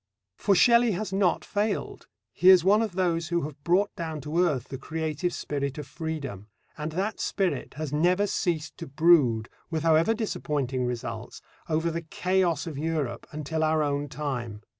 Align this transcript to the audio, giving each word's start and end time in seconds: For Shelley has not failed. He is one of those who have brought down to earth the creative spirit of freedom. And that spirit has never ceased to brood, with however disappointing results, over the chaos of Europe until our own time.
For 0.35 0.55
Shelley 0.55 0.93
has 0.93 1.13
not 1.13 1.45
failed. 1.45 2.07
He 2.33 2.49
is 2.49 2.63
one 2.63 2.81
of 2.81 2.93
those 2.93 3.27
who 3.27 3.41
have 3.43 3.63
brought 3.63 3.95
down 3.95 4.19
to 4.21 4.39
earth 4.43 4.69
the 4.69 4.79
creative 4.79 5.31
spirit 5.31 5.77
of 5.77 5.85
freedom. 5.85 6.47
And 6.75 6.93
that 6.93 7.19
spirit 7.19 7.75
has 7.75 7.93
never 7.93 8.25
ceased 8.25 8.75
to 8.77 8.87
brood, 8.87 9.47
with 9.69 9.83
however 9.83 10.15
disappointing 10.15 10.87
results, 10.87 11.39
over 11.69 11.91
the 11.91 12.01
chaos 12.01 12.65
of 12.65 12.79
Europe 12.79 13.27
until 13.31 13.63
our 13.63 13.83
own 13.83 14.07
time. 14.09 14.63